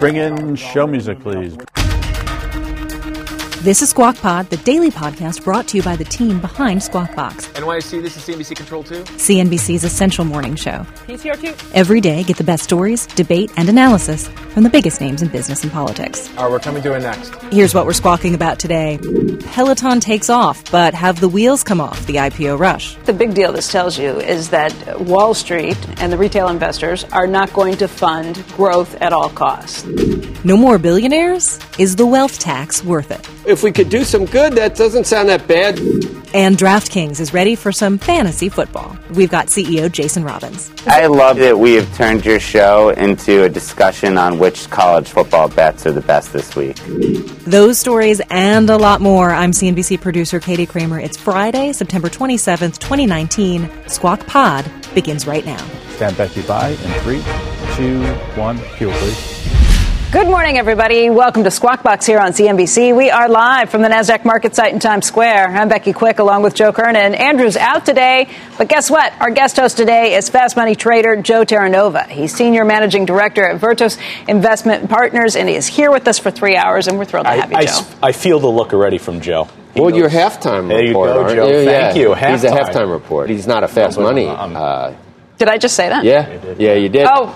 [0.00, 1.56] Bring in show music, please.
[3.62, 7.16] This is Squawk Pod, the daily podcast brought to you by the team behind Squawk
[7.16, 7.48] Box.
[7.48, 9.02] NYC, this is CNBC Control 2.
[9.02, 10.86] CNBC's essential morning show.
[11.08, 11.74] PCR 2.
[11.74, 15.64] Every day, get the best stories, debate, and analysis from the biggest names in business
[15.64, 16.30] and politics.
[16.36, 17.34] All right, we're coming to it next.
[17.52, 19.00] Here's what we're squawking about today
[19.46, 22.94] Peloton takes off, but have the wheels come off the IPO rush?
[23.06, 27.26] The big deal this tells you is that Wall Street and the retail investors are
[27.26, 29.84] not going to fund growth at all costs.
[30.44, 31.58] No more billionaires?
[31.76, 33.28] Is the wealth tax worth it?
[33.48, 35.78] If we could do some good, that doesn't sound that bad.
[36.34, 38.94] And DraftKings is ready for some fantasy football.
[39.12, 40.70] We've got CEO Jason Robins.
[40.86, 45.48] I love that we have turned your show into a discussion on which college football
[45.48, 46.76] bets are the best this week.
[47.46, 49.30] Those stories and a lot more.
[49.30, 51.00] I'm CNBC producer Katie Kramer.
[51.00, 53.88] It's Friday, September 27th, 2019.
[53.88, 55.66] Squawk Pod begins right now.
[55.92, 57.24] Stand back, you by in three,
[57.76, 58.04] two,
[58.38, 58.58] one.
[58.76, 59.37] Fuel, please.
[60.10, 61.10] Good morning, everybody.
[61.10, 62.96] Welcome to Squawk Box here on CNBC.
[62.96, 65.48] We are live from the NASDAQ market site in Times Square.
[65.48, 67.14] I'm Becky Quick along with Joe Kernan.
[67.14, 69.12] Andrew's out today, but guess what?
[69.20, 72.08] Our guest host today is fast money trader Joe Terranova.
[72.08, 76.30] He's senior managing director at Virtus Investment Partners, and he is here with us for
[76.30, 77.80] three hours, and we're thrilled to have you, I, Joe.
[78.02, 79.44] I feel the look already from Joe.
[79.74, 79.98] He Well, knows.
[79.98, 81.48] you're halftime There you report, go, aren't Joe.
[81.48, 81.64] you?
[81.66, 82.02] Thank yeah.
[82.02, 82.14] you.
[82.14, 82.64] He's a Halftime.
[82.72, 83.28] halftime report.
[83.28, 84.26] He's not a fast No, but money.
[84.26, 84.92] I'm- Uh,
[85.38, 86.04] Did I just say that?
[86.04, 87.06] yeah, yeah, you did.
[87.08, 87.26] Oh,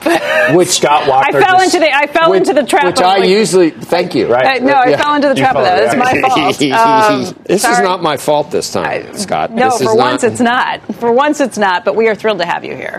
[0.56, 2.84] which Scott Walker I fell just- into the I fell which, into the trap.
[2.86, 4.26] Which of, I like- usually thank you.
[4.26, 4.60] Right.
[4.60, 4.96] Uh, no, I Yeah.
[5.02, 5.82] fell into the trap of that.
[5.84, 6.60] It's my fault.
[6.72, 7.74] Um, this sorry.
[7.74, 9.52] is not my fault this time, Scott.
[9.52, 10.94] No, this for is once not, it's not.
[10.96, 12.98] For once it's not, but we are thrilled to have you here.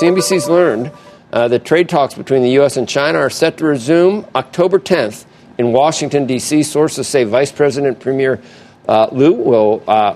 [0.00, 0.90] CNBC's learned
[1.32, 2.76] uh, that trade talks between the U.S.
[2.76, 5.24] and China are set to resume October 10th
[5.58, 6.62] in Washington, D.C.
[6.62, 8.40] Sources say Vice President Premier
[8.88, 10.14] uh, Liu will uh,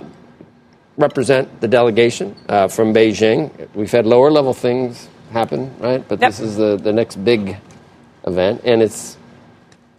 [0.96, 3.50] represent the delegation uh, from Beijing.
[3.74, 6.06] We've had lower level things happen, right?
[6.06, 6.30] But Yep.
[6.30, 7.56] this is the, the next big
[8.26, 9.16] event, and it's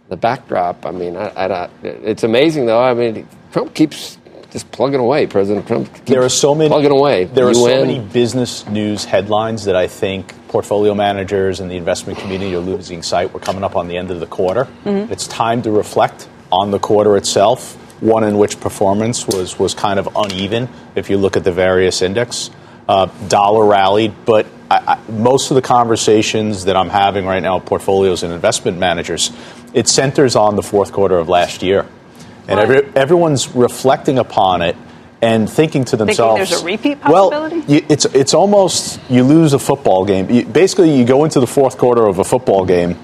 [0.08, 0.86] the backdrop.
[0.86, 2.82] I mean, I, I, don't- it's amazing, though.
[2.82, 4.18] I mean, Trump keeps
[4.50, 5.26] just plugging away.
[5.26, 7.24] President Trump keeps There are so many plugging away.
[7.24, 12.18] There are so many business news headlines that I think portfolio managers and the investment
[12.18, 13.34] community are losing sight.
[13.34, 14.64] We're coming up on the end of the quarter.
[14.84, 15.12] Mm-hmm.
[15.12, 17.76] It's time to reflect on the quarter itself.
[18.00, 20.68] One in which performance was was kind of uneven.
[20.94, 22.50] If you look at the various index,
[22.88, 27.56] uh, dollar rallied, but I, I, most of the conversations that I'm having right now
[27.56, 29.32] with portfolios and investment managers,
[29.72, 31.86] it centers on the fourth quarter of last year,
[32.48, 34.76] and every, everyone's reflecting upon it
[35.22, 39.58] and thinking to themselves, there's a repeat Well, you, it's it's almost you lose a
[39.58, 40.30] football game.
[40.30, 42.98] You, basically, you go into the fourth quarter of a football game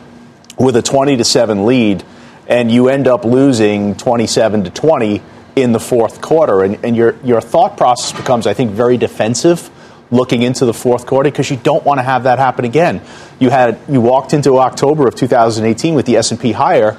[0.59, 2.05] with a twenty to seven lead,
[2.53, 5.23] and you end up losing twenty seven to twenty
[5.57, 9.71] in the fourth quarter, and, and your your thought process becomes, I think, very defensive.
[10.11, 13.01] Looking into the fourth quarter because you don't want to have that happen again.
[13.41, 16.99] You had you walked into October of 2018 with the S and P higher.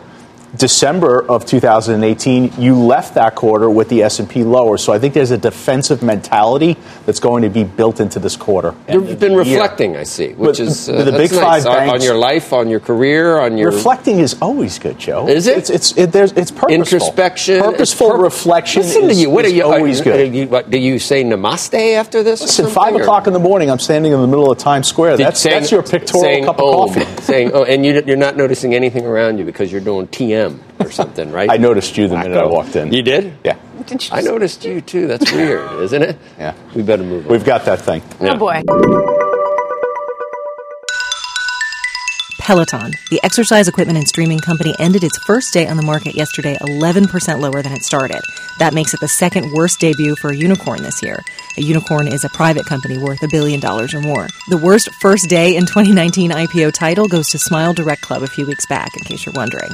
[0.56, 4.78] December of 2018, you left that quarter with the S&P lower.
[4.78, 6.78] So I think there's a defensive mentality
[7.08, 8.76] that's going to be built into this quarter.
[8.88, 11.66] You've been reflecting, I see, which But is the uh, big that's five nice.
[11.66, 15.28] On- on your life, on your career, on your Reflecting is always good, Joe.
[15.28, 15.58] Is it?
[15.58, 16.74] It's it's it, there's, it's purposeful.
[16.76, 19.30] introspection, Purposeful pur- reflection Listen is, to you.
[19.32, 19.64] What are you?
[19.64, 20.20] always are, good.
[20.20, 22.42] Are you, what, do you say namaste after this?
[22.42, 25.18] Listen, five or- o'clock in the morning, I'm standing in the middle of Times Square.
[25.18, 27.22] Did- That's saying- that's your pictorial saying, cup of oh, coffee.
[27.24, 30.43] saying, oh, and you, you're not noticing anything around you because you're doing TM
[30.80, 31.50] or something, right?
[31.50, 32.92] I noticed you the minute I walked in.
[32.94, 33.34] You did?
[33.44, 35.08] Yeah, Did you I noticed you too.
[35.08, 36.18] That's weird, isn't it?
[36.38, 36.56] Yeah.
[36.76, 37.32] We better move on.
[37.32, 38.02] we've got that thing.
[38.22, 38.62] Oh boy.
[42.40, 46.58] Peloton, the exercise equipment and streaming company, ended its first day on the market yesterday
[46.60, 48.20] 11% lower than it started.
[48.60, 51.24] That makes it the second worst debut for a unicorn this year.
[51.58, 54.28] A unicorn is a private company worth a billion dollars or more.
[54.50, 58.46] The worst first day in 2019 IPO title goes to Smile Direct Club a few
[58.46, 59.72] weeks back, in case you're wondering.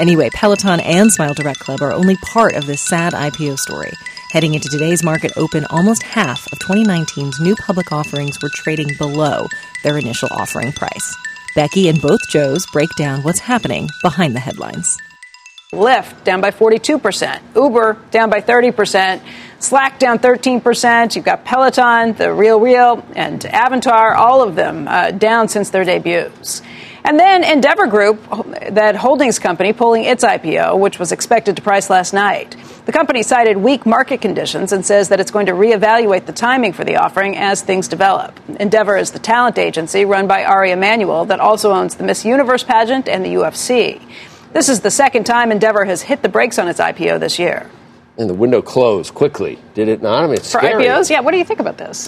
[0.00, 3.92] Anyway, Peloton and Smile Direct Club are only part of this sad IPO story.
[4.30, 9.46] Heading into today's market open, almost half of 2019's new public offerings were trading below
[9.82, 11.14] their initial offering price.
[11.54, 14.96] Becky and both Joes break down what's happening behind the headlines.
[15.74, 19.20] Lyft down by 42%, Uber down by 30%,
[19.58, 21.14] Slack down 13%.
[21.14, 25.84] You've got Peloton, the Real Real, and Avantor, all of them uh, down since their
[25.84, 26.62] debuts.
[27.04, 28.20] And then Endeavor Group,
[28.70, 32.56] that holdings company, pulling its IPO, which was expected to price last night.
[32.86, 36.72] The company cited weak market conditions and says that it's going to reevaluate the timing
[36.72, 38.38] for the offering as things develop.
[38.60, 42.64] Endeavor is the talent agency run by Ari Emanuel that also owns the Miss Universe
[42.64, 44.00] pageant and the UFC.
[44.52, 47.70] This is the second time Endeavor has hit the brakes on its IPO this year
[48.20, 50.24] and the window closed quickly, did it not?
[50.24, 50.84] I mean, it's for scary.
[50.84, 51.08] IPOs.
[51.08, 52.06] Yeah, what do you think about this?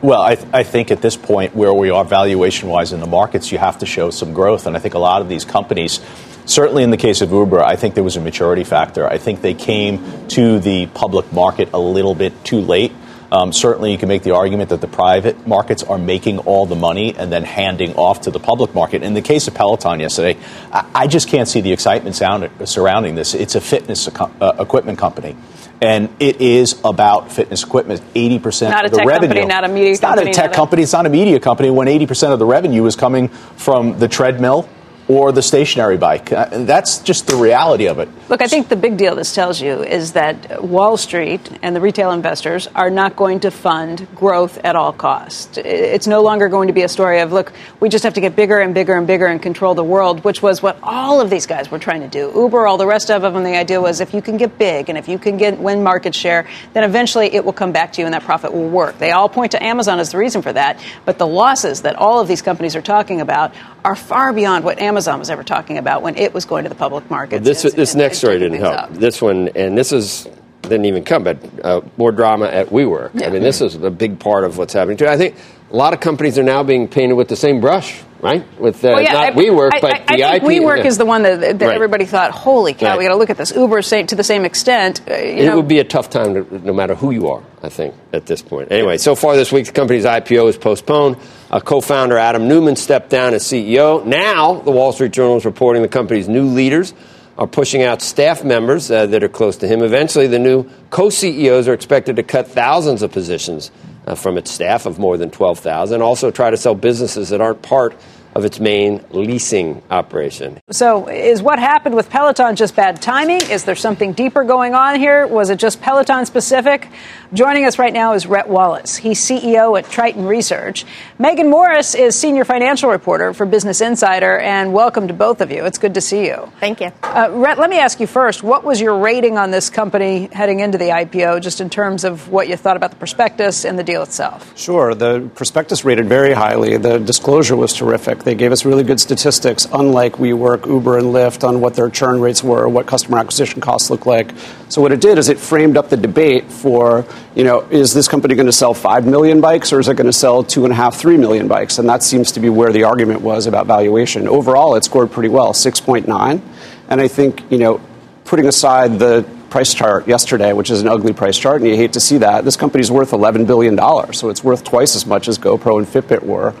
[0.00, 3.06] well, I, th- I, think at this point, where we are valuation wise in the
[3.06, 6.00] markets, you have to show some growth, and I think a lot of these companies.
[6.46, 9.06] Certainly, in the case of Uber, I think there was a maturity factor.
[9.06, 12.92] I think they came to the public market a little bit too late.
[13.32, 16.74] Um, certainly, you can make the argument that the private markets are making all the
[16.74, 19.02] money and then handing off to the public market.
[19.02, 20.38] In the case of Peloton yesterday,
[20.72, 23.34] I, I just can't see the excitement sound, surrounding this.
[23.34, 25.36] It's a fitness uh, equipment company.
[25.82, 28.02] And it is about fitness equipment.
[28.14, 29.28] 80% not of the revenue.
[29.28, 30.26] Company, not a media it's company.
[30.26, 30.82] not a tech company.
[30.82, 34.68] It's not a media company when 80% of the revenue is coming from the treadmill
[35.10, 36.30] or the stationary bike.
[36.30, 38.08] Uh, that's just the reality of it.
[38.28, 41.80] Look, I think the big deal this tells you is that Wall Street and the
[41.80, 45.58] retail investors are not going to fund growth at all costs.
[45.58, 48.36] It's no longer going to be a story of, look, we just have to get
[48.36, 51.44] bigger and bigger and bigger and control the world, which was what all of these
[51.44, 52.30] guys were trying to do.
[52.32, 54.96] Uber, all the rest of them, the idea was if you can get big and
[54.96, 58.06] if you can get win market share, then eventually it will come back to you
[58.06, 58.96] and that profit will work.
[59.00, 62.20] They all point to Amazon as the reason for that, but the losses that all
[62.20, 63.52] of these companies are talking about
[63.84, 66.74] are far beyond what Amazon was ever talking about when it was going to the
[66.74, 67.44] public market.
[67.44, 68.76] This, this next story didn't help.
[68.76, 68.92] Up.
[68.92, 70.28] This one, and this is
[70.62, 73.12] didn't even come, but uh, more drama at WeWork.
[73.14, 73.26] Yeah.
[73.26, 75.06] I mean, this is a big part of what's happening too.
[75.06, 75.36] I think
[75.70, 78.44] a lot of companies are now being painted with the same brush, right?
[78.58, 80.42] With uh, well, yeah, not I, WeWork, I, but I, the I IP.
[80.42, 80.86] WeWork yeah.
[80.86, 81.74] is the one that, that right.
[81.74, 82.98] everybody thought, "Holy cow, right.
[82.98, 85.56] we got to look at this." Uber, say, to the same extent, uh, it know.
[85.56, 87.42] would be a tough time, to, no matter who you are.
[87.62, 88.72] I think at this point.
[88.72, 91.16] Anyway, so far this week, the company's IPO is postponed.
[91.50, 94.04] A co-founder Adam Neumann stepped down as CEO.
[94.04, 96.94] Now, the Wall Street Journal is reporting the company's new leaders
[97.38, 99.82] are pushing out staff members uh, that are close to him.
[99.82, 103.70] Eventually, the new co CEOs are expected to cut thousands of positions
[104.06, 107.62] uh, from its staff of more than 12,000, also try to sell businesses that aren't
[107.62, 107.94] part
[108.34, 110.60] of its main leasing operation.
[110.70, 113.40] So, is what happened with Peloton just bad timing?
[113.50, 115.26] Is there something deeper going on here?
[115.26, 116.88] Was it just Peloton specific?
[117.32, 118.96] Joining us right now is Rett Wallace.
[118.96, 120.84] He's CEO at Triton Research.
[121.16, 125.64] Megan Morris is senior financial reporter for Business Insider, and welcome to both of you.
[125.64, 126.50] It's good to see you.
[126.58, 126.88] Thank you.
[127.04, 130.58] Uh, Rett, let me ask you first what was your rating on this company heading
[130.58, 133.84] into the IPO, just in terms of what you thought about the prospectus and the
[133.84, 134.58] deal itself?
[134.58, 134.92] Sure.
[134.96, 136.78] The prospectus rated very highly.
[136.78, 138.24] The disclosure was terrific.
[138.24, 142.20] They gave us really good statistics, unlike WeWork, Uber, and Lyft, on what their churn
[142.20, 144.32] rates were, what customer acquisition costs look like.
[144.68, 147.04] So, what it did is it framed up the debate for
[147.34, 150.06] you know, is this company going to sell 5 million bikes or is it going
[150.06, 151.78] to sell 2.5, 3 million bikes?
[151.78, 154.26] And that seems to be where the argument was about valuation.
[154.26, 156.40] Overall, it scored pretty well, 6.9.
[156.88, 157.80] And I think, you know,
[158.24, 161.92] putting aside the price chart yesterday, which is an ugly price chart, and you hate
[161.92, 163.76] to see that, this company's worth $11 billion.
[164.12, 166.54] So it's worth twice as much as GoPro and Fitbit were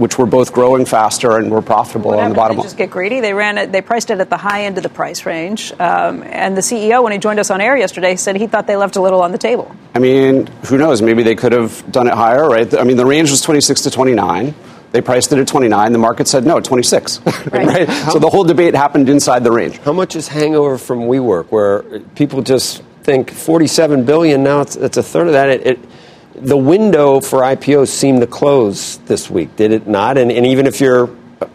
[0.00, 2.64] which were both growing faster and were profitable what on the bottom line.
[2.64, 3.20] Just get greedy.
[3.20, 3.70] They ran it.
[3.70, 5.74] They priced it at the high end of the price range.
[5.78, 8.76] Um, and the CEO, when he joined us on air yesterday, said he thought they
[8.76, 9.76] left a little on the table.
[9.94, 11.02] I mean, who knows?
[11.02, 12.74] Maybe they could have done it higher, right?
[12.78, 14.54] I mean, the range was 26 to 29.
[14.92, 15.92] They priced it at 29.
[15.92, 17.20] The market said no, 26.
[17.52, 17.66] Right.
[17.66, 17.88] right?
[18.10, 19.76] So the whole debate happened inside the range.
[19.80, 24.42] How much is hangover from WeWork, where people just think 47 billion?
[24.42, 25.50] Now it's, it's a third of that.
[25.50, 25.89] It, it,
[26.40, 30.18] the window for IPOs seemed to close this week, did it not?
[30.18, 31.06] And, and even if you're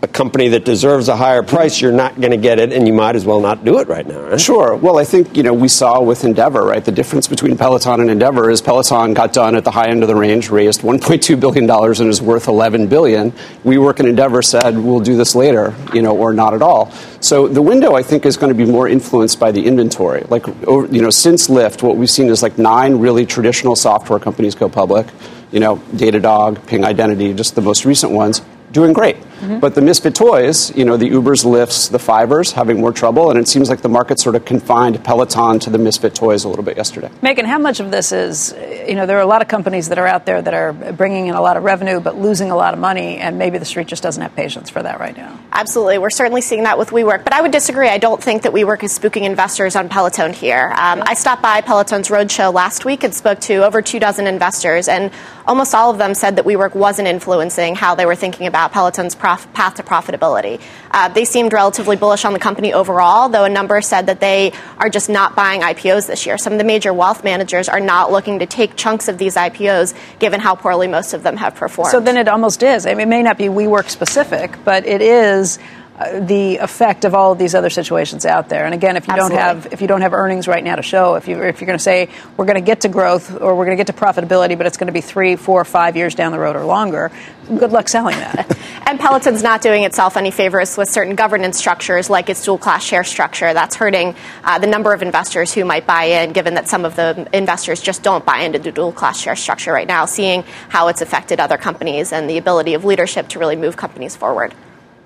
[0.05, 2.93] a company that deserves a higher price, you're not going to get it, and you
[2.93, 4.19] might as well not do it right now.
[4.21, 4.39] Right?
[4.39, 4.75] Sure.
[4.75, 6.85] Well, I think you know we saw with Endeavor, right?
[6.85, 10.07] The difference between Peloton and Endeavor is Peloton got done at the high end of
[10.07, 13.31] the range, raised 1.2 billion dollars, and is worth 11 billion.
[13.63, 16.91] WeWork and Endeavor said we'll do this later, you know, or not at all.
[17.19, 20.23] So the window, I think, is going to be more influenced by the inventory.
[20.29, 24.53] Like, you know, since Lyft, what we've seen is like nine really traditional software companies
[24.53, 25.07] go public.
[25.51, 29.15] You know, Datadog, Ping Identity, just the most recent ones doing great.
[29.39, 29.59] Mm-hmm.
[29.59, 33.39] But the misfit toys, you know, the Ubers, Lyfts, the Fiverrs, having more trouble, and
[33.39, 36.63] it seems like the market sort of confined Peloton to the misfit toys a little
[36.63, 37.09] bit yesterday.
[37.21, 38.53] Megan, how much of this is,
[38.87, 41.27] you know, there are a lot of companies that are out there that are bringing
[41.27, 43.87] in a lot of revenue but losing a lot of money, and maybe the street
[43.87, 45.39] just doesn't have patience for that right now.
[45.51, 47.89] Absolutely, we're certainly seeing that with WeWork, but I would disagree.
[47.89, 50.73] I don't think that WeWork is spooking investors on Peloton here.
[50.77, 54.87] Um, I stopped by Peloton's roadshow last week and spoke to over two dozen investors,
[54.87, 55.11] and
[55.45, 59.15] almost all of them said that WeWork wasn't influencing how they were thinking about Peloton's
[59.25, 60.61] prof- path to profitability.
[60.91, 64.53] Uh, they seemed relatively bullish on the company overall, though a number said that they
[64.77, 66.37] are just not buying IPOs this year.
[66.37, 69.95] Some of the major wealth managers are not looking to take chunks of these IPOs,
[70.19, 71.89] given how poorly most of them have performed.
[71.89, 72.85] So then it almost is.
[72.85, 75.57] I mean, it may not be WeWork specific, but it is
[75.97, 78.65] the effect of all of these other situations out there.
[78.65, 79.37] And again, if you Absolutely.
[79.37, 81.67] don't have if you don't have earnings right now to show, if you if you're
[81.67, 83.99] going to say we're going to get to growth or we're going to get to
[83.99, 87.11] profitability, but it's going to be three, four, five years down the road or longer,
[87.47, 88.57] good luck selling that.
[88.87, 92.83] And Peloton's not doing itself any favors with certain governance structures, like its dual class
[92.83, 93.51] share structure.
[93.51, 96.95] That's hurting uh, the number of investors who might buy in, given that some of
[96.95, 100.89] the investors just don't buy into the dual class share structure right now, seeing how
[100.89, 104.53] it's affected other companies and the ability of leadership to really move companies forward.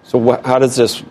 [0.10, 1.04] So wh- how does this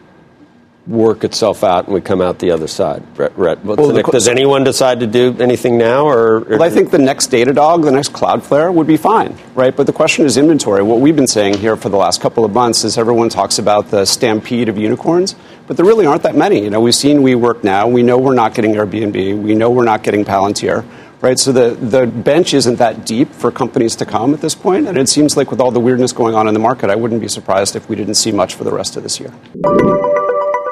[0.89, 3.01] work itself out and we come out the other side?
[3.15, 6.09] Brett, Brett, Well, the the next- qu- does anyone decide to do anything now?
[6.09, 9.77] Or, Well, I think the next Datadog, the next Cloudflare would be fine, right?
[9.77, 10.83] But the question is inventory.
[10.83, 13.93] What we've been saying here for the last couple of months is everyone talks about
[13.93, 15.37] the stampede of unicorns,
[15.69, 16.65] but there really aren't that many.
[16.65, 17.87] You know, we've seen WeWork now.
[17.87, 19.41] We know we're not getting Airbnb.
[19.43, 20.83] We know we're not getting Palantir,
[21.21, 21.39] right?
[21.39, 24.97] So the, the bench isn't that deep for companies to come at this point, and
[24.99, 27.29] it seems like with all the weirdness going on in the market, I wouldn't be
[27.29, 29.33] surprised if we didn't see much for the rest of this year.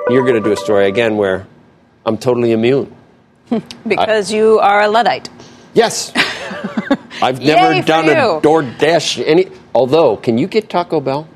[0.09, 1.47] you're going to do a story again where
[2.05, 2.95] I'm totally immune.
[3.87, 5.29] because you are a Luddite.
[5.75, 6.13] Yes.
[7.23, 9.51] I've never Yay done a DoorDash any.
[9.75, 11.29] Although, can you get Taco Bell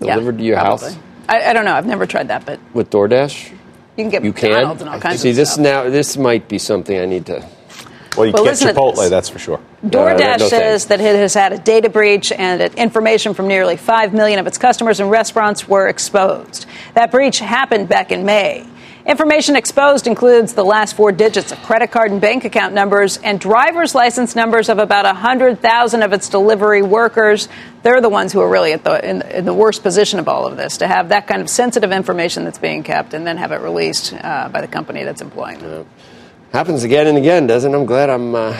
[0.00, 0.90] Yeah, delivered to your probably.
[0.92, 0.98] house
[1.28, 1.74] I, I don't know.
[1.74, 3.50] I've never tried that, but with DoorDash?
[3.50, 3.56] you
[3.96, 4.50] can get You can.
[4.50, 5.62] McDonald's and all kinds See, of this stuff.
[5.62, 7.46] now this might be something I need to.
[8.18, 9.60] Well, you Well, get Chipotle, that's for sure.
[9.86, 13.76] DoorDash no says that it has had a data breach and that information from nearly
[13.76, 16.66] 5 million of its customers and restaurants were exposed.
[16.94, 18.66] That breach happened back in May.
[19.08, 23.40] Information exposed includes the last four digits of credit card and bank account numbers and
[23.40, 27.48] driver's license numbers of about 100,000 of its delivery workers.
[27.82, 30.46] They're the ones who are really at the, in, in the worst position of all
[30.46, 33.50] of this to have that kind of sensitive information that's being kept and then have
[33.50, 35.86] it released uh, by the company that's employing them.
[36.52, 37.72] Happens again and again, doesn't?
[37.72, 37.76] it?
[37.76, 38.58] I'm glad I'm uh,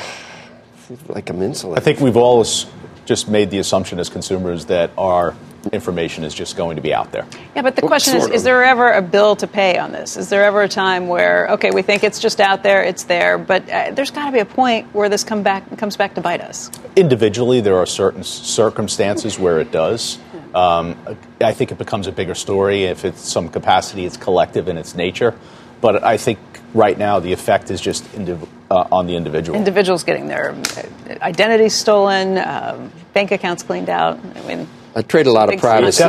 [1.09, 1.83] like I'm insulated.
[1.83, 2.66] I think we've always
[3.07, 5.35] just made the assumption as consumers that our
[5.73, 7.26] information is just going to be out there.
[7.57, 8.45] Yeah, but the Well, question is sort is of.
[8.45, 10.16] there ever a bill to pay on this?
[10.16, 13.38] Is there ever a time where, okay, we think it's just out there, it's there,
[13.38, 16.21] but uh, there's got to be a point where this come back, comes back to
[16.21, 16.71] bite us?
[16.95, 20.18] Individually, there are certain circumstances where it does.
[20.54, 20.97] Um,
[21.40, 24.95] I think it becomes a bigger story if it's some capacity, it's collective in its
[24.95, 25.35] nature.
[25.80, 26.38] But I think
[26.75, 29.56] right now the effect is just indiv- uh, on the individual.
[29.56, 34.18] Individuals getting their uh, identities stolen, um, bank accounts cleaned out.
[34.37, 36.04] I mean, I trade a lot of privacy.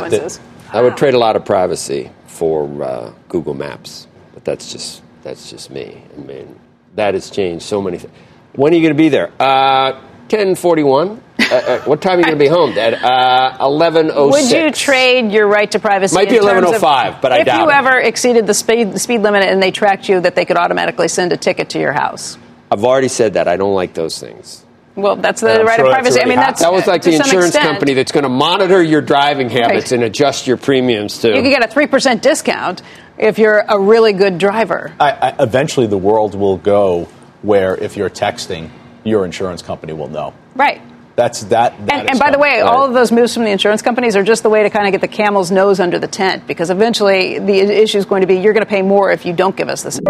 [0.72, 5.50] I would trade a lot of privacy for uh, Google Maps, but that's just that's
[5.50, 6.02] just me.
[6.16, 6.58] I mean,
[6.94, 7.98] that has changed so many.
[7.98, 8.12] Th-
[8.54, 9.32] when are you going to be there?
[9.38, 11.20] Uh, Ten forty-one.
[11.50, 12.94] Uh, uh, what time are you going to be home, Dad?
[12.94, 16.14] Uh, Eleven oh Would you trade your right to privacy?
[16.14, 17.74] Might be in terms of- 11:05, but I if doubt you it.
[17.74, 21.32] ever exceeded the speed, speed limit and they tracked you, that they could automatically send
[21.32, 22.38] a ticket to your house.
[22.70, 23.48] I've already said that.
[23.48, 24.64] I don't like those things.
[24.96, 26.20] Well, that's the I'm right sure of privacy.
[26.20, 27.64] I mean, already that's That was like the some insurance extent.
[27.68, 29.92] company that's going to monitor your driving habits Right.
[29.92, 31.28] and adjust your premiums too.
[31.28, 32.82] You can get a three percent discount
[33.18, 34.92] if you're a really good driver.
[35.00, 37.08] I, I, eventually, the world will go
[37.42, 38.68] where if you're texting,
[39.04, 40.34] your insurance company will know.
[40.54, 40.82] Right.
[41.16, 41.74] That's that.
[41.86, 42.40] that And, and by the coming.
[42.40, 44.86] way, all of those moves from the insurance companies are just the way to kind
[44.86, 48.26] of get the camel's nose under the tent because eventually the issue is going to
[48.26, 50.00] be you're going to pay more if you don't give us this.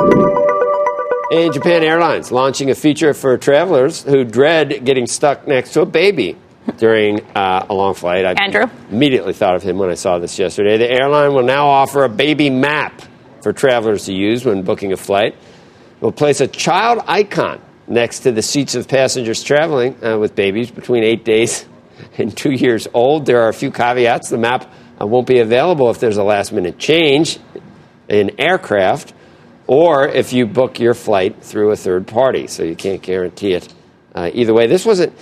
[1.33, 5.87] And Japan Airlines launching a feature for travelers who dread getting stuck next to a
[5.87, 6.37] baby
[6.77, 8.25] during uh, a long flight.
[8.25, 8.67] I Andrew?
[8.91, 10.77] immediately thought of him when I saw this yesterday.
[10.77, 13.03] The airline will now offer a baby map
[13.43, 15.35] for travelers to use when booking a flight.
[15.35, 20.35] It will place a child icon next to the seats of passengers traveling uh, with
[20.35, 21.67] babies between eight days
[22.19, 23.27] and two years old.
[23.27, 24.31] There are a few caveats.
[24.31, 27.39] The map uh, won't be available if there's a last minute change
[28.09, 29.13] in aircraft
[29.67, 32.47] or if you book your flight through a third party.
[32.47, 33.73] So you can't guarantee it
[34.15, 34.67] uh, either way.
[34.67, 35.13] This wasn't.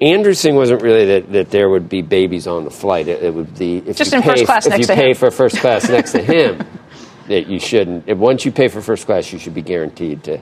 [0.00, 3.06] Andrew's thing wasn't really that, that there would be babies on the flight.
[3.06, 4.94] It, it would be if Just you in pay, first class if next you to
[4.94, 5.14] pay him.
[5.14, 6.66] for first class next to him,
[7.28, 8.08] that you shouldn't.
[8.08, 10.40] If once you pay for first class, you should be guaranteed to.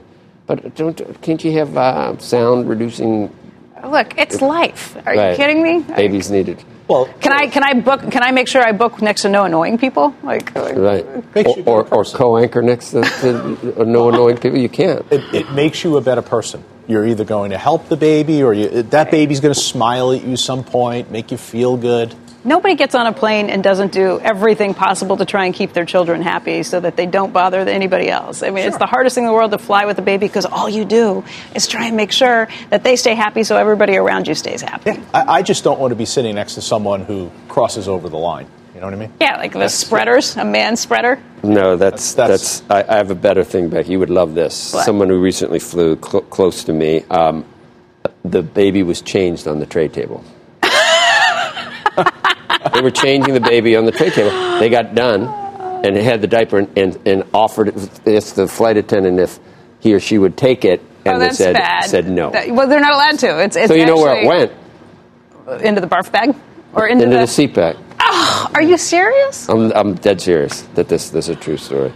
[0.51, 3.33] But don't can't you have uh, sound reducing?
[3.85, 4.97] Look, it's life.
[5.05, 5.31] Are Right.
[5.31, 5.79] you kidding me?
[5.95, 6.61] Babies needed.
[6.89, 8.01] well, Can I can I book?
[8.11, 10.13] Can I make sure I book next to no annoying people?
[10.23, 11.05] Like, like- Right.
[11.05, 14.57] Or, you a better or, or co-anchor next to, to no annoying people.
[14.59, 15.05] You can't.
[15.09, 16.65] it, it makes you a better person.
[16.85, 20.21] You're either going to help the baby, or you, that baby's going to smile at
[20.25, 22.13] you some point, make you feel good.
[22.43, 25.85] Nobody gets on a plane and doesn't do everything possible to try and keep their
[25.85, 28.41] children happy so that they don't bother anybody else.
[28.41, 30.45] I mean, it's the hardest thing in the world to fly with a baby because
[30.45, 34.27] all you do is try and make sure that they stay happy so everybody around
[34.27, 34.91] you stays happy.
[35.13, 38.17] I, I just don't want to be sitting next to someone who crosses over the
[38.17, 38.47] line.
[38.69, 39.13] You You know what I mean?
[39.21, 41.21] Yeah, like the spreaders, a man spreader.
[41.43, 42.89] No, that's That's- that's.
[42.89, 43.91] I, I have a better thing, Becky.
[43.91, 44.73] You would love this.
[44.73, 44.83] What?
[44.85, 47.03] Someone who recently flew cl- close to me.
[47.11, 47.45] Um,
[48.25, 50.23] the baby was changed on the tray table.
[52.73, 54.31] They were changing the baby on the tray table.
[54.59, 55.23] They got done,
[55.85, 57.99] and had the diaper and, and, and offered it.
[58.05, 59.39] It's the flight attendant if
[59.79, 61.85] he or she would take it, and oh, they said bad.
[61.85, 62.31] said no.
[62.31, 63.43] That- well, they're not allowed to.
[63.43, 64.51] It's, it's so you know where it went
[65.63, 66.35] Into the barf bag
[66.73, 67.21] or into, into the.
[67.21, 67.77] the seat bag.
[67.99, 69.47] Oh, Are you serious?
[69.49, 71.91] I'm, I'm dead serious that this this is a true story.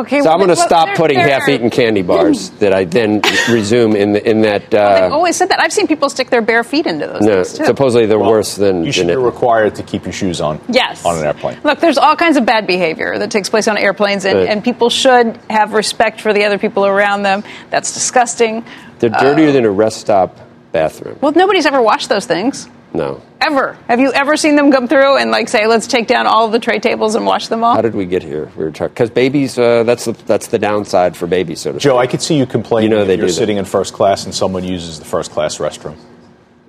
[0.00, 0.20] Okay.
[0.20, 3.96] So I'm going to well, stop putting they're- half-eaten candy bars that I then resume
[3.96, 4.70] in the, in that.
[4.70, 5.60] They've Uh, always said that.
[5.60, 7.64] I've seen people stick their bare feet into those no, things too.
[7.64, 8.84] supposedly they're worse than.
[8.84, 10.60] You should than be required to keep your shoes on.
[10.68, 11.04] Yes.
[11.04, 11.58] On an airplane.
[11.64, 14.48] Look, there's all kinds of bad behavior that takes place on airplanes, and, Right.
[14.48, 17.42] and people should have respect for the other people around them.
[17.70, 18.64] That's disgusting.
[18.98, 20.38] They're dirtier than a rest stop
[20.72, 21.18] bathroom.
[21.20, 22.68] Well, nobody's ever washed those things.
[22.96, 23.20] No.
[23.42, 23.74] Ever.
[23.88, 26.52] Have you ever seen them come through and, like, say, let's take down all of
[26.52, 27.74] the tray tables and wash them all?
[27.74, 28.50] How did we get here?
[28.56, 29.58] We were talking because babies.
[29.58, 31.60] Uh, that's the that's the downside for babies.
[31.60, 32.08] So to Joe, speak.
[32.08, 33.38] I could see you complaining You know if they you're do that.
[33.38, 35.96] sitting in first class and someone uses the first class restroom.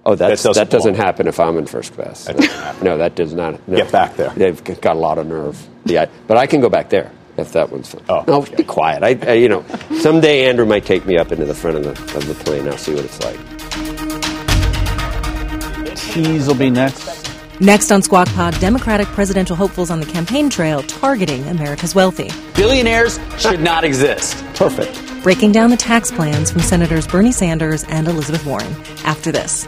[0.05, 2.25] Oh, that's, That doesn't that doesn't happen if I'm in first class.
[2.25, 2.81] That.
[2.84, 3.65] No, that does not.
[3.67, 3.77] no.
[3.77, 4.29] Get back there.
[4.31, 5.57] They've got a lot of nerve.
[5.86, 8.03] Yeah, but I can go back there if that one's fun.
[8.10, 8.55] Oh, no, okay.
[8.55, 9.03] be quiet.
[9.03, 9.65] I, I, you know,
[10.00, 12.67] someday Andrew might take me up into the front of the of the plane.
[12.67, 13.38] I'll see what it's like.
[16.17, 17.29] Cheese will be next.
[17.59, 22.31] Next on Squawk Pod, Democratic presidential hopefuls on the campaign trail targeting America's wealthy.
[22.55, 24.36] Billionaires should not exist.
[24.55, 25.00] Perfect.
[25.21, 28.75] Breaking down the tax plans from Senators Bernie Sanders and Elizabeth Warren.
[29.03, 29.67] After this.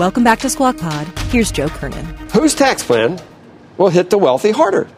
[0.00, 1.06] Welcome back to Squawk Pod.
[1.28, 2.06] Here's Joe Kernan.
[2.32, 3.20] Whose tax plan
[3.76, 4.88] will hit the wealthy harder?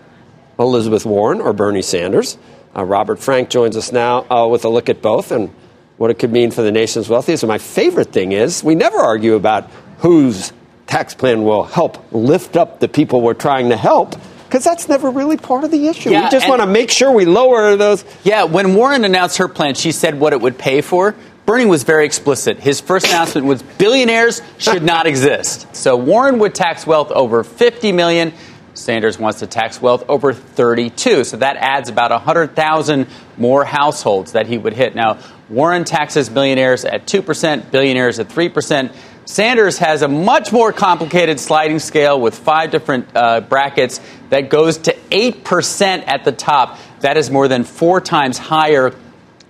[0.61, 2.39] Elizabeth Warren or Bernie Sanders?
[2.77, 5.49] Uh, Robert Frank joins us now uh, with a look at both and
[5.97, 7.43] what it could mean for the nation's wealthiest.
[7.43, 10.53] And my favorite thing is we never argue about whose
[10.87, 15.11] tax plan will help lift up the people we're trying to help because that's never
[15.11, 16.11] really part of the issue.
[16.11, 18.05] Yeah, we just want to make sure we lower those.
[18.23, 21.17] Yeah, when Warren announced her plan, she said what it would pay for.
[21.45, 22.61] Bernie was very explicit.
[22.61, 25.75] His first announcement was billionaires should not exist.
[25.75, 28.33] So Warren would tax wealth over 50 million.
[28.75, 31.25] Sanders wants to tax wealth over 32.
[31.25, 34.95] So that adds about 100,000 more households that he would hit.
[34.95, 38.95] Now, Warren taxes millionaires at 2%, billionaires at 3%.
[39.25, 44.01] Sanders has a much more complicated sliding scale with five different uh, brackets
[44.31, 46.79] that goes to 8% at the top.
[47.01, 48.95] That is more than four times higher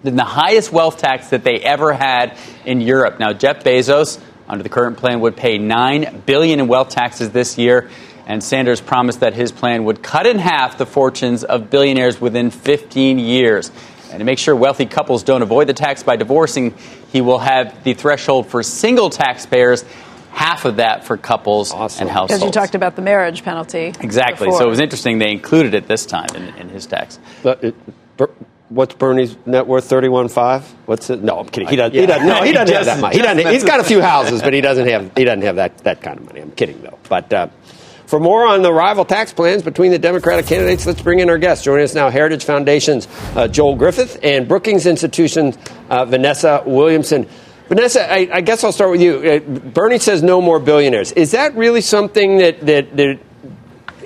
[0.03, 3.19] than the highest wealth tax that they ever had in Europe.
[3.19, 7.59] Now, Jeff Bezos, under the current plan, would pay nine billion in wealth taxes this
[7.59, 7.89] year,
[8.27, 12.51] and Sanders promised that his plan would cut in half the fortunes of billionaires within
[12.51, 13.71] 15 years.
[14.11, 16.75] And to make sure wealthy couples don't avoid the tax by divorcing,
[17.13, 19.85] he will have the threshold for single taxpayers,
[20.31, 22.33] half of that for couples and households.
[22.33, 23.95] Because you talked about the marriage penalty.
[24.01, 24.47] exactly.
[24.47, 24.61] before.
[24.61, 27.19] So it was interesting they included it this time in, in his tax.
[27.43, 27.75] But it,
[28.17, 28.31] Ber-
[28.75, 29.85] what's Bernie's net worth?
[29.85, 30.65] Thirty-one five.
[30.87, 31.23] What's it?
[31.23, 31.69] No, I'm kidding.
[31.69, 31.95] He doesn't.
[31.95, 32.01] Yeah.
[32.01, 32.27] He doesn't.
[32.27, 33.15] No, he, he doesn't have that much.
[33.15, 33.47] He doesn't.
[33.53, 35.17] He's got a few houses, but he doesn't have.
[35.17, 36.41] He doesn't have that that kind of money.
[36.41, 36.99] I'm kidding though.
[37.09, 37.49] But uh,
[38.07, 41.39] for more on the rival tax plans between the Democratic candidates, let's bring in our
[41.39, 41.65] guests.
[41.65, 45.57] Joining us now, Heritage Foundation's uh, Joel Griffith and Brookings Institution's
[45.89, 47.29] uh, Vanessa Williamson.
[47.69, 49.19] Vanessa, I, I guess I'll start with you.
[49.19, 49.39] Uh,
[49.71, 51.13] Bernie says no more billionaires.
[51.13, 53.19] Is that really something that that, that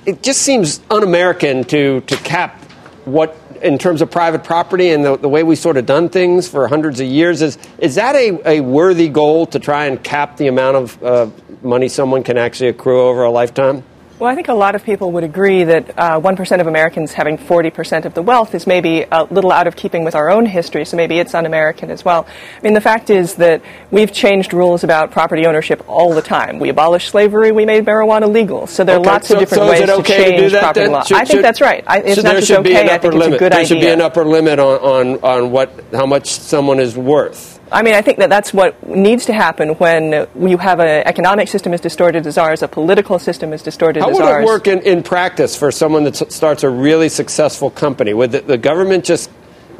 [0.05, 2.63] it just seems un-American to to cap
[3.07, 6.49] what in terms of private property and the, the way we sort of done things
[6.49, 7.43] for hundreds of years.
[7.43, 11.31] Is is that a, a worthy goal to try and cap the amount of uh,
[11.63, 13.83] money someone can actually accrue over a lifetime?
[14.19, 17.37] Well, I think a lot of people would agree that uh, 1% of Americans having
[17.37, 20.87] 40% of the wealth is maybe a little out of keeping with our own history,
[20.87, 22.27] so maybe it's un American as well.
[22.57, 26.59] I mean, the fact is that we've changed rules about property ownership all the time.
[26.59, 28.67] We abolished slavery, we made marijuana legal.
[28.67, 30.61] So there are Okay, lots so- of different so ways okay to to change that
[30.63, 30.93] property then?
[30.93, 31.03] law.
[31.05, 31.85] Should- I think should- that's right.
[31.87, 33.27] I, it's so not there just okay, I think limit.
[33.29, 33.67] it's a good there idea.
[33.67, 37.56] should be an upper limit on, on, on what how much someone is worth.
[37.73, 41.49] I mean, I think that that's what needs to happen when you have an economic
[41.49, 44.29] system as distorted as ours, a political system as distorted How as ours.
[44.29, 47.71] How would it work in, in practice for someone that s- starts a really successful
[47.71, 48.15] company?
[48.15, 49.31] Would the, the government just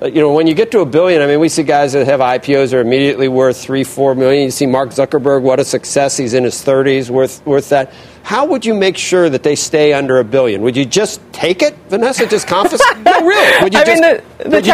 [0.03, 2.07] uh, you know, when you get to a billion, I mean, we see guys that
[2.07, 4.45] have IPOs are immediately worth three, four million.
[4.45, 6.19] You see Mark Zuckerberg, what a success!
[6.19, 7.95] He's in his 30s, worth worth that.
[8.23, 10.61] How would you make sure that they stay under a billion?
[10.63, 12.27] Would you just take it, Vanessa?
[12.27, 12.99] Just confiscate?
[13.05, 13.63] no, really?
[13.63, 14.67] Would you I just, mean, the, the would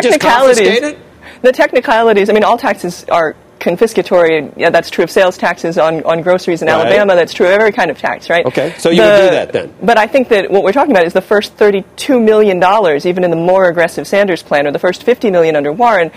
[1.42, 2.28] you just technicalities.
[2.28, 2.28] confiscate it?
[2.28, 2.30] The technicalities.
[2.30, 4.52] I mean, all taxes are confiscatory.
[4.56, 6.74] Yeah, that's true of sales taxes on, on groceries in Right.
[6.86, 7.14] Alabama.
[7.14, 8.44] That's true of every kind of tax, right?
[8.46, 9.72] Okay, so you would do that then?
[9.82, 12.58] But I think that what we're talking about is the first $32 million,
[13.06, 16.10] even in the more aggressive Sanders plan, or the first 50 million under Warren.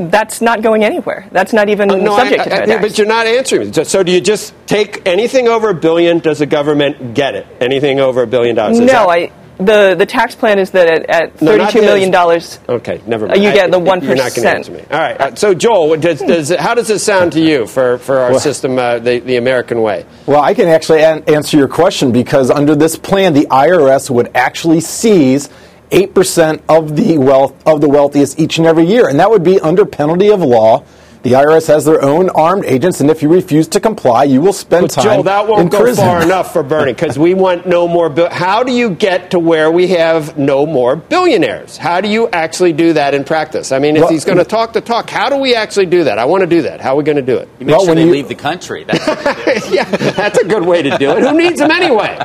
[0.00, 1.26] That's not going anywhere.
[1.32, 2.82] That's not even Uh, no, subject I- to I- yeah, tax.
[2.82, 3.72] but you're not answering me.
[3.72, 6.20] So, so do you just take anything over a billion?
[6.20, 7.46] Does the government get it?
[7.60, 8.74] Anything over a billion dollars?
[8.78, 9.30] Is No, that- I.
[9.58, 12.14] The, the tax plan is that at, at No, not $32 million
[12.68, 13.42] Okay, never mind.
[13.42, 14.54] you I- get the one You're not going to 1%.
[14.54, 14.80] answer me.
[14.90, 15.20] All right.
[15.20, 18.40] uh, So, Joel, does, does, how does this sound to you for, for our Well-
[18.40, 20.06] system, uh, the, the American way?
[20.26, 24.30] Well, I can actually an- answer your question because under this plan, the IRS would
[24.36, 25.48] actually seize
[25.90, 29.58] 8% of the wealth of the wealthiest each and every year, and that would be
[29.58, 30.84] under penalty of law.
[31.24, 34.52] The IRS has their own armed agents, and if you refuse to comply, you will
[34.52, 36.04] spend But time Joel, that in won't go prison.
[36.04, 38.08] far enough for Bernie because we want no more.
[38.08, 41.76] Bill- How do you get to where we have no more billionaires?
[41.76, 43.72] How do you actually do that in practice?
[43.72, 46.04] I mean, if Well, he's going to talk the talk, how do we actually do
[46.04, 46.18] that?
[46.18, 46.80] I want to do that.
[46.80, 47.48] How are we going to do it?
[47.58, 48.84] You make Well, sure when they you- leave the country.
[48.84, 51.18] That's yeah, that's a good way to do it.
[51.24, 52.16] Who needs them anyway?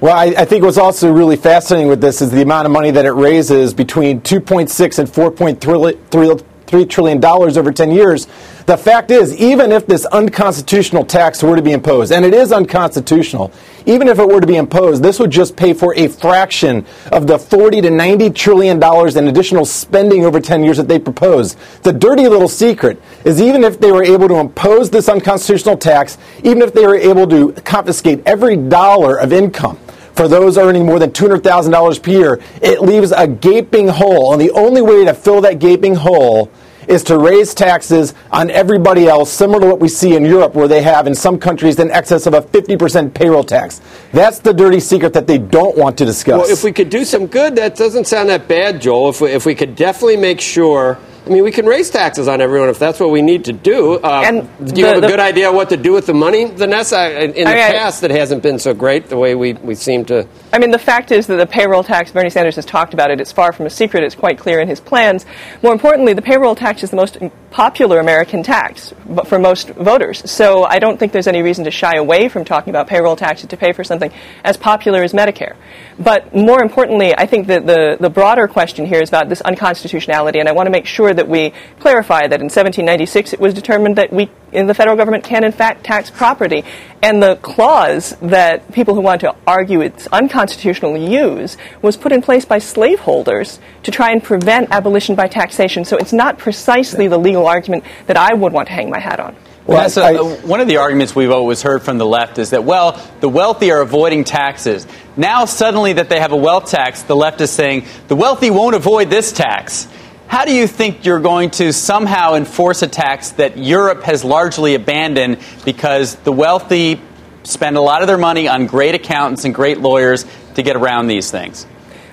[0.00, 2.90] Well, I, I think what's also really fascinating with this is the amount of money
[2.92, 8.26] that it raises between 2.6 and 4.3 trillion dollars over 10 years.
[8.66, 12.50] The fact is, even if this unconstitutional tax were to be imposed, and it is
[12.50, 13.52] unconstitutional,
[13.84, 17.26] even if it were to be imposed, this would just pay for a fraction of
[17.26, 21.56] the 40 to 90 trillion dollars in additional spending over 10 years that they propose.
[21.82, 26.16] The dirty little secret is even if they were able to impose this unconstitutional tax,
[26.42, 29.78] even if they were able to confiscate every dollar of income
[30.14, 34.32] for those earning more than $200,000 per year, it leaves a gaping hole.
[34.32, 36.50] And the only way to fill that gaping hole
[36.88, 40.68] is to raise taxes on everybody else, similar to what we see in Europe, where
[40.68, 43.80] they have in some countries in excess of a 50% payroll tax.
[44.12, 46.42] That's the dirty secret that they don't want to discuss.
[46.42, 49.10] Well, if we could do some good, that doesn't sound that bad, Joel.
[49.10, 50.98] If we, if we could definitely make sure.
[51.26, 53.94] I mean, we can raise taxes on everyone if that's what we need to do.
[54.04, 56.44] Um, do you the- have a the- good idea what to do with the money,
[56.44, 57.18] Vanessa?
[57.24, 59.54] In, in the I mean, I- past, it hasn't been so great the way we,
[59.54, 60.26] we seem to.
[60.52, 63.20] I mean, the fact is that the payroll tax, Bernie Sanders has talked about it,
[63.22, 65.24] it's far from a secret, it's quite clear in his plans.
[65.62, 67.16] More importantly, the payroll tax is the most
[67.50, 68.92] popular American tax
[69.24, 70.30] for most voters.
[70.30, 73.48] So I don't think there's any reason to shy away from talking about payroll taxes
[73.48, 74.12] to pay for something
[74.44, 75.54] as popular as Medicare.
[75.98, 80.40] But more importantly, I think that the, the broader question here is about this unconstitutionality,
[80.40, 83.96] and I want to make sure that we clarify that in 1796 it was determined
[83.96, 86.64] that we, in the federal government, can in fact tax property.
[87.02, 92.22] And the clause that people who want to argue it's unconstitutional use was put in
[92.22, 95.84] place by slaveholders to try and prevent abolition by taxation.
[95.84, 99.20] So it's not precisely the legal argument that I would want to hang my hat
[99.20, 99.36] on.
[99.66, 102.64] Well, that's a, one of the arguments we've always heard from the left is that,
[102.64, 104.86] well, the wealthy are avoiding taxes.
[105.16, 108.76] Now, suddenly, that they have a wealth tax, the left is saying the wealthy won't
[108.76, 109.88] avoid this tax.
[110.34, 114.74] How do you think you're going to somehow enforce a tax that Europe has largely
[114.74, 117.00] abandoned because the wealthy
[117.44, 121.06] spend a lot of their money on great accountants and great lawyers to get around
[121.06, 121.68] these things?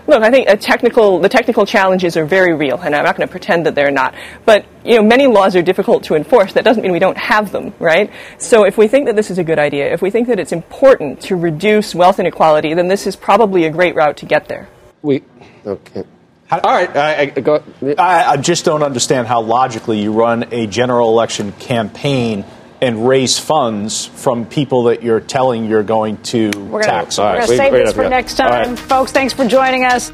[0.06, 3.28] Look, I think a technical, the technical challenges are very real, and I'm not going
[3.28, 4.14] to pretend that they're not.
[4.46, 6.54] But you know, many laws are difficult to enforce.
[6.54, 8.12] That doesn't mean we don't have them, right?
[8.38, 10.52] So if we think that this is a good idea, if we think that it's
[10.52, 14.70] important to reduce wealth inequality, then this is probably a great route to get there.
[15.02, 15.24] We
[15.66, 16.04] okay.
[16.52, 17.64] All right, I, I, go.
[17.98, 22.44] I, I just don't understand how logically you run a general election campaign
[22.82, 27.18] and raise funds from people that you're telling you're going to We're gonna, tax.
[27.18, 28.76] we're gonna save this for next time.
[28.76, 30.12] Folks, thanks for joining us.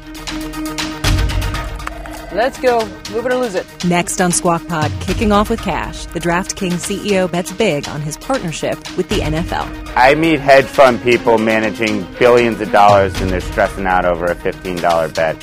[2.30, 2.84] Let's go.
[3.10, 3.66] Move it or lose it.
[3.86, 8.16] Next on Squawk Pod, kicking off with cash, the DraftKings CEO bets big on his
[8.18, 9.92] partnership with the NFL.
[9.96, 14.34] I meet hedge fund people managing billions of dollars and they're stressing out over a
[14.34, 15.42] $15 bet.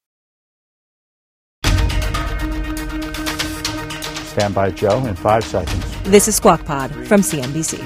[4.31, 6.01] Stand by, Joe, in five seconds.
[6.03, 7.81] This is Squawk Pod from CNBC.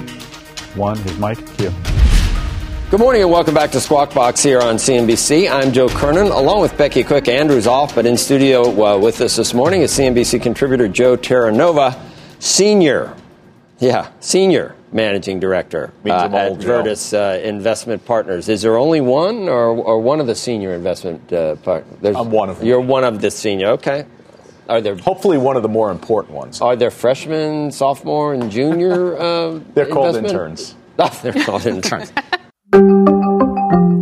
[0.78, 1.72] One, is Mike Q.
[2.92, 5.50] Good morning and welcome back to Squawk Box here on CNBC.
[5.50, 7.28] I'm Joe Kernan, along with Becky Quick.
[7.30, 12.00] Andrew's off, but in studio uh, with us this morning is CNBC contributor Joe Terranova,
[12.38, 13.18] senior,
[13.80, 18.50] yeah, senior managing director uh, at Virtus uh, Investment Partners.
[18.50, 22.16] Is there only one, or, or one of the senior investment uh, partners?
[22.16, 22.68] I'm one of them.
[22.68, 23.70] You're one of the senior.
[23.70, 24.06] Okay.
[24.68, 26.60] Are there hopefully one of the more important ones?
[26.62, 29.16] Are there freshmen, sophomore, and junior?
[29.18, 30.76] Uh, They're called interns.
[30.98, 32.12] Oh, they're called interns.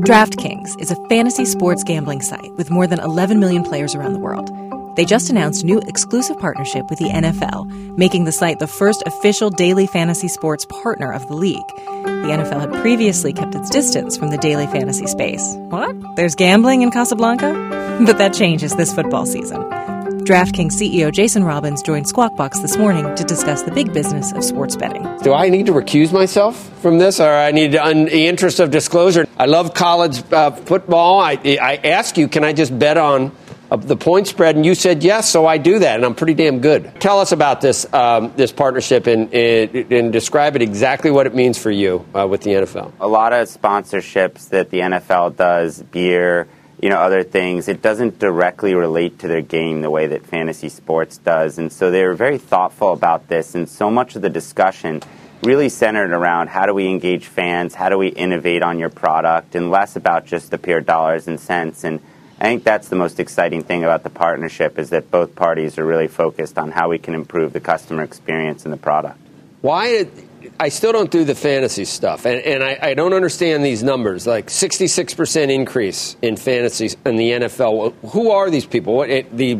[0.08, 4.20] DraftKings is a fantasy sports gambling site with more than 11 million players around the
[4.20, 4.50] world.
[4.96, 9.50] They just announced new exclusive partnership with the NFL, making the site the first official
[9.50, 11.66] daily fantasy sports partner of the league.
[11.76, 15.56] The NFL had previously kept its distance from the daily fantasy space.
[15.70, 15.96] What?
[16.16, 17.82] There's gambling in Casablanca?
[18.08, 19.62] But that changes this football season.
[20.24, 24.44] DraftKings CEO Jason Robins joined Squawk Box this morning to discuss the big business of
[24.44, 25.04] sports betting.
[25.22, 28.62] Do I need to recuse myself from this, or I need, to, in the interest
[28.62, 31.20] of disclosure, I love college uh, football.
[31.20, 33.36] I, I ask you, can I just bet on
[33.70, 34.56] uh, the point spread?
[34.56, 37.02] And you said yes, so I do that, and I'm pretty damn good.
[37.02, 41.36] Tell us about this um, this partnership and, and, and describe it exactly what it
[41.36, 42.94] means for you uh, with the NFL.
[43.02, 46.48] A lot of sponsorships that the NFL does, beer,
[46.84, 50.68] you know, other things, it doesn't directly relate to their game the way that fantasy
[50.68, 51.58] sports does.
[51.58, 55.02] And so they were very thoughtful about this, and so much of the discussion
[55.44, 59.56] really centered around how do we engage fans, how do we innovate on your product,
[59.56, 61.86] and less about just the pure dollars and cents.
[61.86, 62.02] And
[62.38, 65.86] I think that's the most exciting thing about the partnership is that both parties are
[65.86, 69.20] really focused on how we can improve the customer experience and the product.
[69.62, 70.06] Why?
[70.60, 74.28] I still don't do the fantasy stuff, and, and I, I, don't understand these numbers.
[74.28, 77.94] Like 66% increase in fantasy in the NFL.
[78.12, 78.96] Who are these people?
[78.96, 79.56] What, it, the,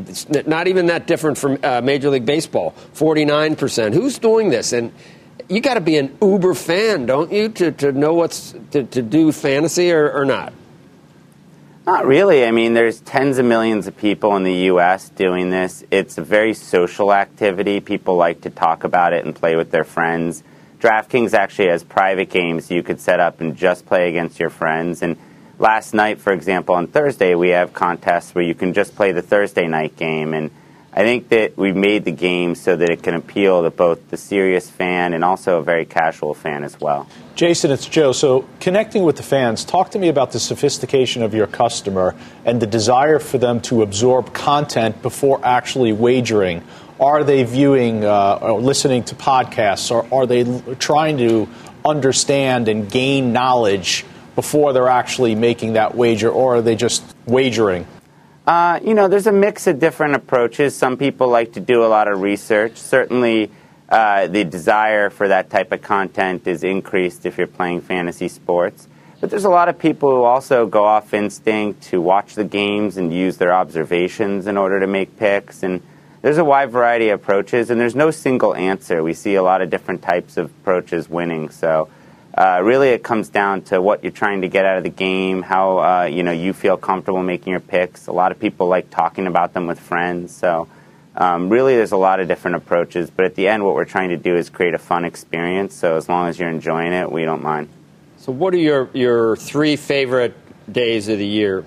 [0.46, 2.76] not even that different from uh, Major League Baseball.
[2.94, 3.94] 49%.
[3.94, 4.72] Who's doing this?
[4.72, 4.94] And
[5.50, 9.02] you got to be an uber fan, don't you, to, to know what's to, to
[9.02, 10.54] do fantasy or, or not?
[11.86, 12.46] Not really.
[12.46, 15.10] I mean, there's tens of millions of people in the U.S.
[15.10, 15.84] doing this.
[15.92, 17.82] It's a very social activity.
[17.82, 20.44] People like to talk about it and play with their friends.
[20.84, 25.02] DraftKings actually has private games you could set up and just play against your friends.
[25.02, 25.16] And
[25.58, 29.22] last night, for example, on Thursday, we have contests where you can just play the
[29.22, 30.34] Thursday night game.
[30.34, 30.52] And
[30.92, 34.18] I think that we've made the game so that it can appeal to both the
[34.18, 37.08] serious fan and also a very casual fan as well.
[37.36, 38.12] Jason, it's Joe.
[38.12, 42.62] So, connecting with the fans, talk to me about the sophistication of your customer and
[42.62, 46.62] the desire for them to absorb content before actually wagering.
[47.04, 51.50] Are they viewing uh, or listening to podcasts, or are they trying to
[51.84, 57.86] understand and gain knowledge before they're actually making that wager, or are they just wagering?
[58.48, 60.78] Uh, you know, there's a mix of different approaches.
[60.78, 62.78] Some people like to do a lot of research.
[62.78, 63.52] Certainly,
[63.90, 68.88] uh, the desire for that type of content is increased if you're playing fantasy sports.
[69.20, 72.96] But there's a lot of people who also go off instinct to watch the games
[72.96, 75.64] and use their observations in order to make picks.
[75.64, 75.82] And
[76.24, 79.04] there's a wide variety of approaches, and there's no single answer.
[79.04, 81.50] We see a lot of different types of approaches winning.
[81.50, 81.90] So
[82.36, 85.42] uh, really, it comes down to what you're trying to get out of the game,
[85.42, 88.08] how uh, you know you feel comfortable making your picks.
[88.08, 90.34] A lot of people like talking about them with friends.
[90.34, 90.70] So
[91.18, 93.10] um, really, there's a lot of different approaches.
[93.10, 95.76] But at the end, what we're trying to do is create a fun experience.
[95.76, 97.68] So as long as you're enjoying it, we don't mind.
[98.16, 100.38] So, what are your your three favorite
[100.72, 101.66] days of the year,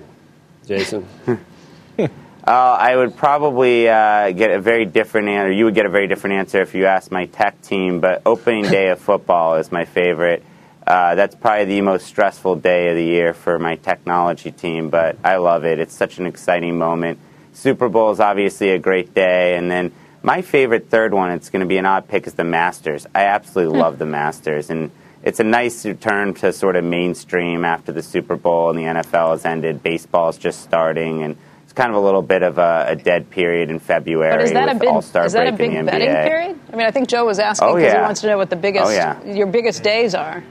[0.65, 1.07] Jason?
[2.47, 5.51] Uh, I would probably uh, get a very different answer.
[5.51, 8.63] You would get a very different answer if you asked my tech team, but opening
[8.63, 10.43] day of football is my favorite.
[10.85, 15.17] Uh, that's probably the most stressful day of the year for my technology team, but
[15.25, 15.77] I love it.
[15.77, 17.19] It's such an exciting moment.
[17.51, 19.91] Super Bowl is obviously a great day, and then
[20.23, 23.05] my favorite third one, it's going to be an odd pick, is the Masters.
[23.13, 23.81] I absolutely Hmm.
[23.81, 28.37] love the Masters, and it's a nice return to sort of mainstream after the Super
[28.37, 29.83] Bowl and the NFL has ended.
[29.83, 31.35] Baseball is just starting, and
[31.77, 34.67] kind of a little bit of a, a dead period in February But is that
[34.67, 36.27] a with big All-Star is that a break big in the betting NBA.
[36.27, 36.59] period?
[36.73, 38.55] I mean, I think Joe was asking Oh, because he wants to know what the
[38.55, 39.23] biggest Oh, yeah.
[39.23, 40.43] your biggest days are.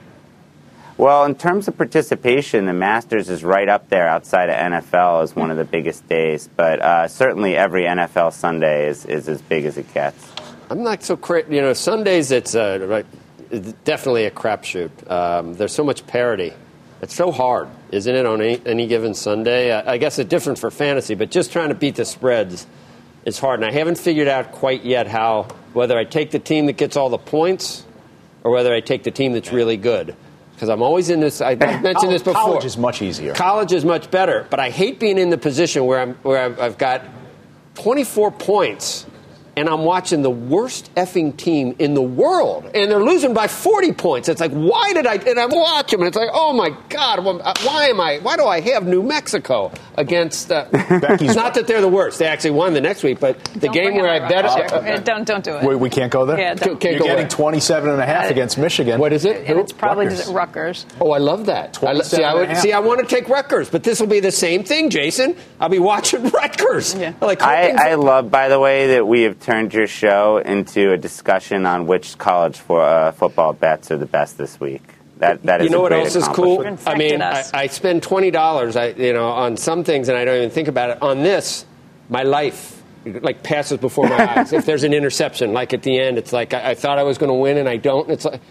[0.97, 5.37] Well, in terms of participation, the Masters is right up there outside of NFL as
[5.37, 6.49] one of the biggest days.
[6.57, 10.33] But uh, certainly every NFL Sunday is, is as big as it gets.
[10.71, 13.07] I'm not so cra You know, Sundays it's, uh, right,
[13.51, 15.11] it's definitely a crapshoot.
[15.11, 16.55] Um, there's so much parity.
[17.03, 19.73] It's so hard, isn't it, on any, any given Sunday?
[19.73, 22.67] I, I guess it's different for fantasy, but just trying to beat the spreads
[23.25, 23.61] is hard.
[23.61, 26.97] And I haven't figured out quite yet how whether I take the team that gets
[26.97, 27.85] all the points
[28.43, 30.17] or whether I take the team that's really good.
[30.55, 31.43] Because I'm always in this.
[31.43, 32.41] I, have mentioned this before.
[32.41, 33.35] College is much easier.
[33.35, 36.59] College is much better, but I hate being in the position where I'm where I've,
[36.59, 37.03] I've got
[37.75, 39.05] 24 points
[39.57, 43.93] and I'm watching the worst effing team in the world, and they're losing by 40
[43.93, 44.29] points.
[44.29, 45.15] It's like, why did I?
[45.15, 48.19] And I watch them, and it's like, oh my God, why am I?
[48.19, 50.53] Why do I have New Mexico against?
[50.53, 53.73] Uh, not that they're the worst; they actually won the next week, but the Don't
[53.73, 54.65] game where I bet Roger.
[54.75, 55.65] uh, Uh, don't don't do it.
[55.65, 56.39] We, we can't go there?
[56.39, 57.29] Yeah, don't- You're Can't go getting where?
[57.29, 59.01] 27 and a half Uh, against Michigan.
[59.01, 59.45] What is it?
[59.49, 60.21] and it's probably Rutgers.
[60.21, 60.87] just Rutgers.
[61.01, 61.79] Oh, I love that.
[61.83, 62.59] I see, 27 I and a would, half.
[62.63, 65.37] see, I want to take Rutgers, but this will be the same thing, Jason.
[65.61, 66.95] I'll be watching Rutgers.
[66.95, 67.15] Yeah.
[67.21, 70.97] Like I, I love, by the way, that we have turned your show into a
[70.99, 74.83] discussion on which college for, uh, football bets are the best this week.
[75.19, 76.67] That that is you know a what great else is cool?
[76.85, 80.37] I mean, I, I spend twenty dollars, you know, on some things, and I don't
[80.37, 81.01] even think about it.
[81.01, 81.65] On this,
[82.11, 84.53] my life like passes before my eyes.
[84.53, 87.17] If there's an interception, like at the end, it's like I, I thought I was
[87.17, 88.11] going to win, and I don't.
[88.11, 88.43] It's like.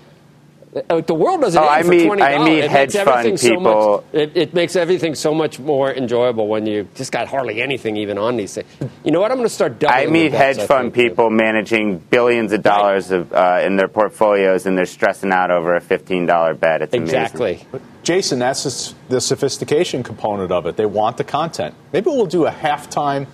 [0.89, 2.49] Uh, The world doesn't Oh, end I for meet- twenty I dollars.
[2.49, 4.21] meet it hedge makes fund everything so people- much.
[4.21, 8.17] It, it makes everything so much more enjoyable when you just got hardly anything even
[8.17, 8.67] on these things.
[9.03, 9.31] You know what?
[9.31, 10.07] I'm going to start doubling.
[10.07, 11.07] I meet hedge I fund think.
[11.07, 15.75] people managing billions of dollars of, uh, in their portfolios, and they're stressing out over
[15.75, 16.81] a fifteen dollar bet.
[16.81, 17.15] It's amazing.
[17.15, 17.65] Exactly
[18.03, 20.75] jason, that's the the sophistication component of it.
[20.77, 21.73] They want the content.
[21.91, 23.25] Maybe we'll do a halftime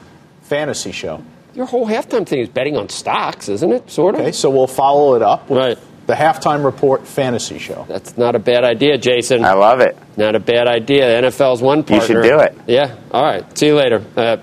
[0.44, 1.22] fantasy show.
[1.54, 3.90] Your whole halftime thing is betting on stocks, isn't it?
[3.92, 4.22] Sort of.
[4.22, 5.78] Okay, so we'll follow it up with Right.
[6.08, 7.86] The halftime report fantasy show.
[7.88, 9.46] That's not a bad idea, Jason.
[9.46, 9.98] I love it.
[10.18, 11.22] Not a bad idea.
[11.22, 12.16] The NFL's one partner.
[12.16, 12.58] You should do it.
[12.68, 12.96] Yeah.
[13.12, 13.58] All right.
[13.58, 14.04] See you later.
[14.16, 14.38] Uh,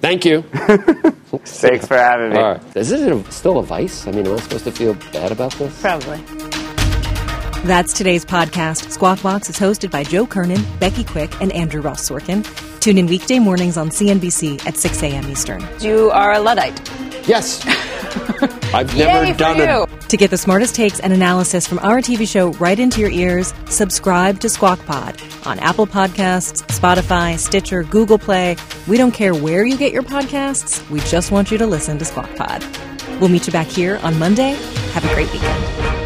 [0.00, 0.42] thank you.
[1.44, 2.38] Thanks for having me.
[2.38, 2.76] All right.
[2.76, 4.06] Is it a, still a vice?
[4.06, 5.80] I mean, am I supposed to feel bad about this?
[5.80, 6.18] Probably.
[7.64, 8.90] That's today's podcast.
[8.90, 12.44] Squawk Box is hosted by Joe Kernen, Becky Quick, and Andrew Ross Sorkin.
[12.86, 15.28] Tune in weekday mornings on CNBC at 6 a.m.
[15.28, 15.66] Eastern.
[15.80, 16.88] You are a Luddite.
[17.26, 17.66] Yes.
[18.72, 19.92] I've never Yay done you.
[19.92, 20.08] it.
[20.08, 23.52] To get the smartest takes and analysis from our TV show right into your ears,
[23.68, 28.54] subscribe to Squawk Pod on Apple Podcasts, Spotify, Stitcher, Google Play.
[28.86, 30.88] We don't care where you get your podcasts.
[30.88, 32.64] We just want you to listen to Squawk Pod.
[33.18, 34.52] We'll meet you back here on Monday.
[34.92, 36.05] Have a great weekend.